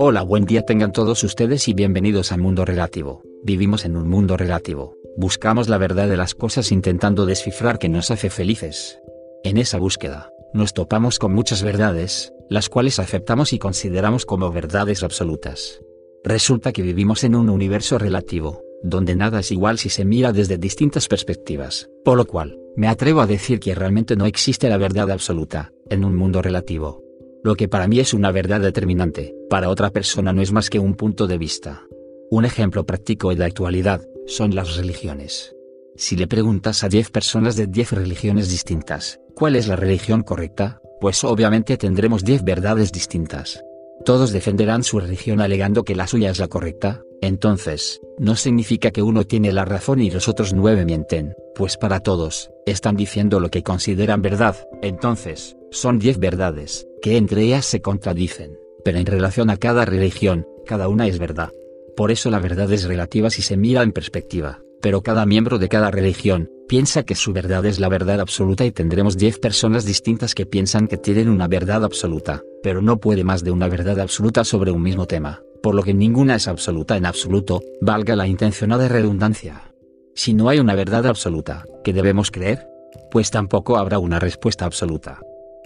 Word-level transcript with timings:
Hola, 0.00 0.22
buen 0.22 0.44
día 0.44 0.62
tengan 0.62 0.92
todos 0.92 1.24
ustedes 1.24 1.66
y 1.66 1.74
bienvenidos 1.74 2.30
a 2.30 2.36
Mundo 2.36 2.64
Relativo. 2.64 3.24
Vivimos 3.42 3.84
en 3.84 3.96
un 3.96 4.08
mundo 4.08 4.36
relativo. 4.36 4.94
Buscamos 5.16 5.68
la 5.68 5.76
verdad 5.76 6.08
de 6.08 6.16
las 6.16 6.36
cosas 6.36 6.70
intentando 6.70 7.26
descifrar 7.26 7.80
qué 7.80 7.88
nos 7.88 8.12
hace 8.12 8.30
felices. 8.30 9.00
En 9.42 9.56
esa 9.56 9.76
búsqueda, 9.78 10.30
nos 10.54 10.72
topamos 10.72 11.18
con 11.18 11.34
muchas 11.34 11.64
verdades, 11.64 12.32
las 12.48 12.68
cuales 12.68 13.00
aceptamos 13.00 13.52
y 13.52 13.58
consideramos 13.58 14.24
como 14.24 14.52
verdades 14.52 15.02
absolutas. 15.02 15.80
Resulta 16.22 16.70
que 16.70 16.82
vivimos 16.82 17.24
en 17.24 17.34
un 17.34 17.50
universo 17.50 17.98
relativo, 17.98 18.62
donde 18.84 19.16
nada 19.16 19.40
es 19.40 19.50
igual 19.50 19.78
si 19.78 19.88
se 19.88 20.04
mira 20.04 20.30
desde 20.30 20.58
distintas 20.58 21.08
perspectivas, 21.08 21.90
por 22.04 22.16
lo 22.16 22.24
cual, 22.24 22.56
me 22.76 22.86
atrevo 22.86 23.20
a 23.20 23.26
decir 23.26 23.58
que 23.58 23.74
realmente 23.74 24.14
no 24.14 24.26
existe 24.26 24.68
la 24.68 24.76
verdad 24.76 25.10
absoluta, 25.10 25.72
en 25.90 26.04
un 26.04 26.14
mundo 26.14 26.40
relativo. 26.40 27.07
Lo 27.44 27.54
que 27.54 27.68
para 27.68 27.86
mí 27.86 28.00
es 28.00 28.14
una 28.14 28.32
verdad 28.32 28.60
determinante, 28.60 29.34
para 29.48 29.68
otra 29.68 29.90
persona 29.90 30.32
no 30.32 30.42
es 30.42 30.52
más 30.52 30.70
que 30.70 30.78
un 30.78 30.94
punto 30.94 31.26
de 31.26 31.38
vista. 31.38 31.84
Un 32.30 32.44
ejemplo 32.44 32.84
práctico 32.84 33.30
de 33.30 33.36
la 33.36 33.46
actualidad, 33.46 34.02
son 34.26 34.54
las 34.54 34.76
religiones. 34.76 35.54
Si 35.96 36.16
le 36.16 36.26
preguntas 36.26 36.84
a 36.84 36.88
10 36.88 37.10
personas 37.10 37.56
de 37.56 37.66
10 37.66 37.92
religiones 37.92 38.50
distintas, 38.50 39.20
¿cuál 39.34 39.56
es 39.56 39.66
la 39.66 39.76
religión 39.76 40.22
correcta? 40.22 40.80
Pues 41.00 41.24
obviamente 41.24 41.76
tendremos 41.76 42.24
10 42.24 42.44
verdades 42.44 42.92
distintas. 42.92 43.62
Todos 44.04 44.32
defenderán 44.32 44.84
su 44.84 45.00
religión 45.00 45.40
alegando 45.40 45.84
que 45.84 45.94
la 45.94 46.06
suya 46.06 46.30
es 46.30 46.38
la 46.38 46.48
correcta, 46.48 47.02
entonces, 47.20 48.00
no 48.18 48.36
significa 48.36 48.90
que 48.90 49.02
uno 49.02 49.24
tiene 49.24 49.52
la 49.52 49.64
razón 49.64 50.00
y 50.00 50.10
los 50.10 50.28
otros 50.28 50.52
nueve 50.54 50.84
mienten, 50.84 51.34
pues 51.54 51.76
para 51.76 52.00
todos, 52.00 52.50
están 52.64 52.96
diciendo 52.96 53.40
lo 53.40 53.50
que 53.50 53.62
consideran 53.62 54.22
verdad, 54.22 54.56
entonces, 54.82 55.56
son 55.70 55.98
diez 55.98 56.18
verdades, 56.18 56.86
que 57.02 57.16
entre 57.16 57.42
ellas 57.42 57.64
se 57.64 57.82
contradicen, 57.82 58.58
pero 58.84 58.98
en 58.98 59.06
relación 59.06 59.50
a 59.50 59.56
cada 59.56 59.84
religión, 59.84 60.46
cada 60.64 60.88
una 60.88 61.06
es 61.06 61.18
verdad. 61.18 61.50
Por 61.96 62.12
eso 62.12 62.30
la 62.30 62.38
verdad 62.38 62.72
es 62.72 62.84
relativa 62.84 63.30
si 63.30 63.42
se 63.42 63.56
mira 63.56 63.82
en 63.82 63.92
perspectiva, 63.92 64.62
pero 64.80 65.02
cada 65.02 65.26
miembro 65.26 65.58
de 65.58 65.68
cada 65.68 65.90
religión, 65.90 66.48
piensa 66.68 67.02
que 67.02 67.16
su 67.16 67.32
verdad 67.32 67.66
es 67.66 67.80
la 67.80 67.88
verdad 67.88 68.20
absoluta 68.20 68.64
y 68.64 68.70
tendremos 68.70 69.16
diez 69.16 69.38
personas 69.38 69.84
distintas 69.84 70.34
que 70.34 70.46
piensan 70.46 70.86
que 70.86 70.98
tienen 70.98 71.28
una 71.28 71.48
verdad 71.48 71.82
absoluta, 71.82 72.42
pero 72.62 72.82
no 72.82 72.98
puede 72.98 73.24
más 73.24 73.44
de 73.44 73.50
una 73.50 73.68
verdad 73.68 74.00
absoluta 74.00 74.44
sobre 74.44 74.70
un 74.70 74.82
mismo 74.82 75.06
tema 75.06 75.42
por 75.62 75.74
lo 75.74 75.82
que 75.82 75.94
ninguna 75.94 76.36
es 76.36 76.48
absoluta 76.48 76.96
en 76.96 77.06
absoluto, 77.06 77.62
valga 77.80 78.16
la 78.16 78.26
intencionada 78.26 78.88
redundancia. 78.88 79.74
Si 80.14 80.34
no 80.34 80.48
hay 80.48 80.58
una 80.58 80.74
verdad 80.74 81.06
absoluta, 81.06 81.64
¿qué 81.84 81.92
debemos 81.92 82.30
creer? 82.30 82.66
Pues 83.10 83.30
tampoco 83.30 83.76
habrá 83.76 83.98
una 83.98 84.18
respuesta 84.18 84.64
absoluta. 84.64 85.20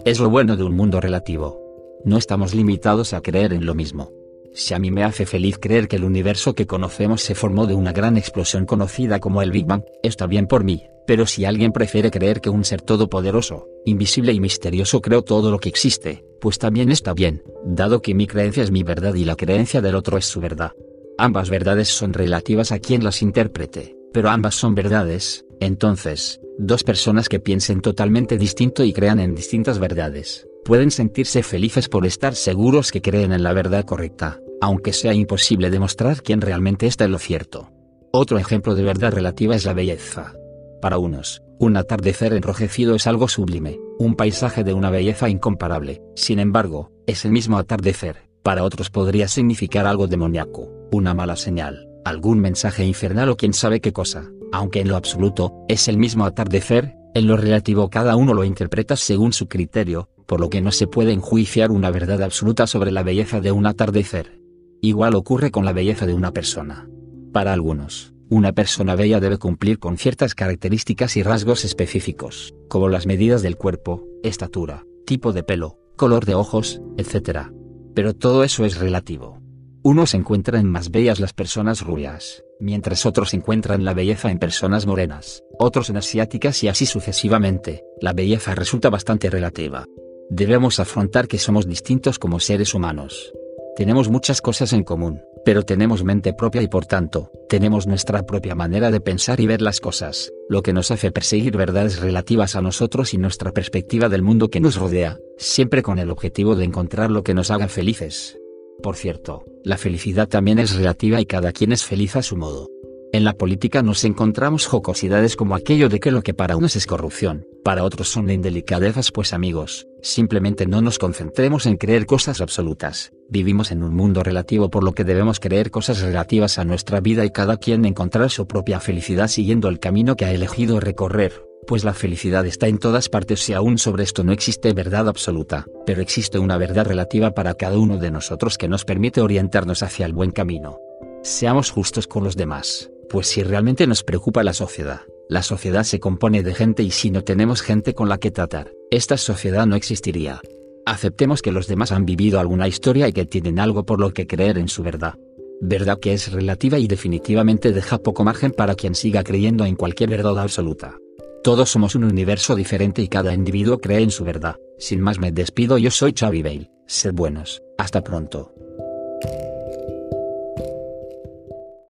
Es 0.05 0.19
lo 0.19 0.29
bueno 0.29 0.57
de 0.57 0.63
un 0.63 0.75
mundo 0.75 0.99
relativo. 1.01 1.59
No 2.05 2.17
estamos 2.17 2.53
limitados 2.53 3.13
a 3.13 3.21
creer 3.21 3.53
en 3.53 3.65
lo 3.65 3.75
mismo. 3.75 4.11
Si 4.53 4.75
a 4.75 4.79
mí 4.79 4.91
me 4.91 5.03
hace 5.03 5.25
feliz 5.25 5.57
creer 5.59 5.87
que 5.87 5.95
el 5.95 6.03
universo 6.03 6.53
que 6.53 6.67
conocemos 6.67 7.21
se 7.21 7.33
formó 7.33 7.65
de 7.65 7.73
una 7.73 7.91
gran 7.91 8.17
explosión 8.17 8.65
conocida 8.65 9.19
como 9.19 9.41
el 9.41 9.51
Big 9.51 9.65
Bang, 9.65 9.83
está 10.03 10.27
bien 10.27 10.45
por 10.45 10.63
mí, 10.63 10.83
pero 11.07 11.25
si 11.25 11.45
alguien 11.45 11.71
prefiere 11.71 12.11
creer 12.11 12.39
que 12.39 12.49
un 12.49 12.63
ser 12.63 12.81
todopoderoso, 12.81 13.67
invisible 13.85 14.31
y 14.31 14.39
misterioso 14.39 15.01
creó 15.01 15.23
todo 15.23 15.49
lo 15.49 15.59
que 15.59 15.69
existe, 15.69 16.23
pues 16.39 16.59
también 16.59 16.91
está 16.91 17.13
bien, 17.13 17.41
dado 17.65 18.01
que 18.01 18.13
mi 18.13 18.27
creencia 18.27 18.61
es 18.61 18.69
mi 18.69 18.83
verdad 18.83 19.15
y 19.15 19.25
la 19.25 19.35
creencia 19.35 19.81
del 19.81 19.95
otro 19.95 20.17
es 20.17 20.25
su 20.25 20.39
verdad. 20.39 20.71
Ambas 21.17 21.49
verdades 21.49 21.87
son 21.87 22.13
relativas 22.13 22.71
a 22.71 22.79
quien 22.79 23.03
las 23.03 23.23
interprete, 23.23 23.95
pero 24.13 24.29
ambas 24.29 24.53
son 24.53 24.75
verdades, 24.75 25.45
entonces, 25.59 26.41
dos 26.59 26.83
personas 26.83 27.27
que 27.27 27.39
piensen 27.39 27.81
totalmente 27.81 28.37
distinto 28.37 28.83
y 28.83 28.93
crean 28.93 29.19
en 29.19 29.33
distintas 29.33 29.79
verdades, 29.79 30.47
pueden 30.63 30.91
sentirse 30.91 31.43
felices 31.43 31.89
por 31.89 32.05
estar 32.05 32.35
seguros 32.35 32.91
que 32.91 33.01
creen 33.01 33.31
en 33.33 33.43
la 33.43 33.53
verdad 33.53 33.85
correcta, 33.85 34.39
aunque 34.61 34.93
sea 34.93 35.13
imposible 35.13 35.69
demostrar 35.69 36.21
quién 36.21 36.41
realmente 36.41 36.87
está 36.87 37.05
en 37.05 37.11
lo 37.11 37.19
cierto. 37.19 37.71
Otro 38.11 38.37
ejemplo 38.37 38.75
de 38.75 38.83
verdad 38.83 39.11
relativa 39.11 39.55
es 39.55 39.65
la 39.65 39.73
belleza. 39.73 40.33
Para 40.81 40.97
unos, 40.97 41.41
un 41.59 41.77
atardecer 41.77 42.33
enrojecido 42.33 42.95
es 42.95 43.07
algo 43.07 43.27
sublime, 43.27 43.79
un 43.99 44.15
paisaje 44.15 44.63
de 44.63 44.73
una 44.73 44.89
belleza 44.89 45.29
incomparable. 45.29 46.01
Sin 46.15 46.39
embargo, 46.39 46.91
es 47.07 47.25
el 47.25 47.31
mismo 47.31 47.57
atardecer, 47.57 48.29
para 48.43 48.63
otros 48.63 48.89
podría 48.89 49.27
significar 49.27 49.87
algo 49.87 50.07
demoníaco, 50.07 50.69
una 50.91 51.13
mala 51.13 51.35
señal, 51.35 51.87
algún 52.05 52.39
mensaje 52.39 52.85
infernal 52.85 53.29
o 53.29 53.37
quién 53.37 53.53
sabe 53.53 53.79
qué 53.79 53.93
cosa, 53.93 54.29
aunque 54.51 54.81
en 54.81 54.89
lo 54.89 54.97
absoluto, 54.97 55.53
es 55.67 55.87
el 55.87 55.97
mismo 55.97 56.25
atardecer, 56.25 56.95
en 57.15 57.27
lo 57.27 57.37
relativo 57.37 57.89
cada 57.89 58.15
uno 58.15 58.33
lo 58.33 58.43
interpreta 58.43 58.95
según 58.95 59.33
su 59.33 59.47
criterio, 59.47 60.09
por 60.25 60.39
lo 60.39 60.49
que 60.49 60.61
no 60.61 60.71
se 60.71 60.87
puede 60.87 61.13
enjuiciar 61.13 61.71
una 61.71 61.91
verdad 61.91 62.21
absoluta 62.23 62.65
sobre 62.65 62.91
la 62.91 63.03
belleza 63.03 63.39
de 63.39 63.51
un 63.51 63.67
atardecer. 63.67 64.41
Igual 64.81 65.15
ocurre 65.15 65.51
con 65.51 65.63
la 65.63 65.73
belleza 65.73 66.05
de 66.05 66.13
una 66.13 66.31
persona. 66.31 66.89
Para 67.31 67.53
algunos, 67.53 68.13
una 68.29 68.51
persona 68.51 68.95
bella 68.95 69.19
debe 69.19 69.37
cumplir 69.37 69.77
con 69.77 69.97
ciertas 69.97 70.33
características 70.33 71.15
y 71.17 71.23
rasgos 71.23 71.65
específicos, 71.65 72.55
como 72.67 72.89
las 72.89 73.05
medidas 73.05 73.43
del 73.43 73.57
cuerpo, 73.57 74.07
estatura, 74.23 74.85
tipo 75.05 75.33
de 75.33 75.43
pelo, 75.43 75.77
color 75.95 76.25
de 76.25 76.33
ojos, 76.33 76.81
etc. 76.97 77.51
Pero 77.93 78.15
todo 78.15 78.43
eso 78.43 78.65
es 78.65 78.79
relativo. 78.79 79.39
Unos 79.83 80.15
encuentran 80.15 80.65
más 80.65 80.89
bellas 80.89 81.19
las 81.19 81.33
personas 81.33 81.81
rubias, 81.81 82.43
mientras 82.63 83.05
otros 83.05 83.33
encuentran 83.33 83.83
la 83.83 83.93
belleza 83.93 84.31
en 84.31 84.39
personas 84.39 84.85
morenas, 84.85 85.43
otros 85.59 85.89
en 85.89 85.97
asiáticas 85.97 86.63
y 86.63 86.69
así 86.69 86.85
sucesivamente, 86.85 87.83
la 88.01 88.13
belleza 88.13 88.55
resulta 88.55 88.89
bastante 88.89 89.29
relativa. 89.29 89.85
Debemos 90.29 90.79
afrontar 90.79 91.27
que 91.27 91.37
somos 91.37 91.67
distintos 91.67 92.17
como 92.17 92.39
seres 92.39 92.73
humanos. 92.73 93.33
Tenemos 93.75 94.09
muchas 94.09 94.41
cosas 94.41 94.71
en 94.71 94.83
común, 94.83 95.21
pero 95.43 95.63
tenemos 95.63 96.03
mente 96.03 96.33
propia 96.33 96.61
y 96.61 96.67
por 96.67 96.85
tanto, 96.85 97.31
tenemos 97.49 97.85
nuestra 97.85 98.23
propia 98.25 98.55
manera 98.55 98.91
de 98.91 99.01
pensar 99.01 99.39
y 99.41 99.47
ver 99.47 99.61
las 99.61 99.79
cosas, 99.79 100.31
lo 100.47 100.63
que 100.63 100.73
nos 100.73 100.89
hace 100.89 101.11
perseguir 101.11 101.57
verdades 101.57 101.99
relativas 101.99 102.55
a 102.55 102.61
nosotros 102.61 103.13
y 103.13 103.17
nuestra 103.17 103.51
perspectiva 103.51 104.09
del 104.09 104.21
mundo 104.21 104.49
que 104.49 104.61
nos 104.61 104.77
rodea, 104.77 105.19
siempre 105.37 105.83
con 105.83 105.99
el 105.99 106.11
objetivo 106.11 106.55
de 106.55 106.65
encontrar 106.65 107.11
lo 107.11 107.23
que 107.23 107.33
nos 107.33 107.51
haga 107.51 107.67
felices. 107.67 108.37
Por 108.81 108.95
cierto, 108.95 109.43
la 109.63 109.77
felicidad 109.77 110.27
también 110.27 110.59
es 110.59 110.75
relativa 110.75 111.21
y 111.21 111.25
cada 111.25 111.51
quien 111.51 111.71
es 111.71 111.83
feliz 111.83 112.15
a 112.15 112.21
su 112.21 112.35
modo. 112.35 112.67
En 113.13 113.23
la 113.23 113.33
política 113.33 113.83
nos 113.83 114.03
encontramos 114.05 114.65
jocosidades 114.65 115.35
como 115.35 115.53
aquello 115.53 115.87
de 115.87 115.99
que 115.99 116.09
lo 116.09 116.23
que 116.23 116.33
para 116.33 116.57
unos 116.57 116.75
es 116.75 116.87
corrupción, 116.87 117.45
para 117.63 117.83
otros 117.83 118.09
son 118.09 118.27
indelicadezas 118.31 119.11
pues 119.11 119.33
amigos, 119.33 119.85
simplemente 120.01 120.65
no 120.65 120.81
nos 120.81 120.97
concentremos 120.97 121.67
en 121.67 121.77
creer 121.77 122.07
cosas 122.07 122.41
absolutas, 122.41 123.11
vivimos 123.29 123.71
en 123.71 123.83
un 123.83 123.93
mundo 123.93 124.23
relativo 124.23 124.71
por 124.71 124.83
lo 124.83 124.93
que 124.93 125.03
debemos 125.03 125.39
creer 125.39 125.69
cosas 125.69 126.01
relativas 126.01 126.57
a 126.57 126.65
nuestra 126.65 127.01
vida 127.01 127.23
y 127.23 127.29
cada 127.29 127.57
quien 127.57 127.85
encontrar 127.85 128.31
su 128.31 128.47
propia 128.47 128.79
felicidad 128.79 129.27
siguiendo 129.27 129.69
el 129.69 129.79
camino 129.79 130.15
que 130.15 130.25
ha 130.25 130.31
elegido 130.31 130.79
recorrer, 130.79 131.33
pues 131.65 131.83
la 131.83 131.93
felicidad 131.93 132.45
está 132.45 132.67
en 132.67 132.77
todas 132.77 133.09
partes 133.09 133.49
y 133.49 133.53
aún 133.53 133.77
sobre 133.77 134.03
esto 134.03 134.23
no 134.23 134.31
existe 134.31 134.73
verdad 134.73 135.07
absoluta, 135.07 135.65
pero 135.85 136.01
existe 136.01 136.39
una 136.39 136.57
verdad 136.57 136.85
relativa 136.85 137.31
para 137.31 137.55
cada 137.55 137.77
uno 137.77 137.97
de 137.97 138.11
nosotros 138.11 138.57
que 138.57 138.67
nos 138.67 138.85
permite 138.85 139.21
orientarnos 139.21 139.83
hacia 139.83 140.05
el 140.05 140.13
buen 140.13 140.31
camino. 140.31 140.77
Seamos 141.23 141.71
justos 141.71 142.07
con 142.07 142.23
los 142.23 142.35
demás 142.35 142.89
pues 143.13 143.27
si 143.27 143.43
realmente 143.43 143.85
nos 143.85 144.03
preocupa 144.03 144.41
la 144.41 144.53
sociedad, 144.53 145.01
la 145.29 145.43
sociedad 145.43 145.83
se 145.83 145.99
compone 145.99 146.41
de 146.41 146.55
gente 146.55 146.81
y 146.81 146.89
si 146.89 147.11
no 147.11 147.23
tenemos 147.23 147.61
gente 147.61 147.93
con 147.93 148.09
la 148.09 148.17
que 148.17 148.31
tratar, 148.31 148.71
esta 148.89 149.17
sociedad 149.17 149.67
no 149.67 149.75
existiría. 149.75 150.41
Aceptemos 150.87 151.43
que 151.43 151.51
los 151.51 151.67
demás 151.67 151.91
han 151.91 152.07
vivido 152.07 152.39
alguna 152.39 152.67
historia 152.67 153.07
y 153.07 153.13
que 153.13 153.25
tienen 153.25 153.59
algo 153.59 153.85
por 153.85 153.99
lo 153.99 154.13
que 154.13 154.25
creer 154.25 154.57
en 154.57 154.67
su 154.67 154.81
verdad. 154.81 155.13
Verdad 155.61 155.99
que 155.99 156.13
es 156.13 156.31
relativa 156.31 156.79
y 156.79 156.87
definitivamente 156.87 157.71
deja 157.71 157.99
poco 157.99 158.23
margen 158.23 158.51
para 158.51 158.73
quien 158.73 158.95
siga 158.95 159.23
creyendo 159.23 159.63
en 159.63 159.75
cualquier 159.75 160.09
verdad 160.09 160.39
absoluta. 160.39 160.97
Todos 161.43 161.69
somos 161.69 161.93
un 161.95 162.05
universo 162.05 162.55
diferente 162.55 163.01
y 163.01 163.09
cada 163.09 163.33
individuo 163.33 163.79
cree 163.79 164.01
en 164.01 164.11
su 164.11 164.23
verdad. 164.23 164.55
Sin 164.79 165.01
más 165.01 165.19
me 165.19 165.33
despido, 165.33 165.77
yo 165.77 165.91
soy 165.91 166.13
Xavi 166.17 166.41
Bale. 166.41 166.71
Sed 166.87 167.13
buenos, 167.13 167.61
hasta 167.77 168.01
pronto. 168.01 168.53